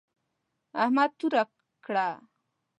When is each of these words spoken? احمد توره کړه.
احمد 0.83 1.11
توره 1.19 1.43
کړه. 1.85 2.07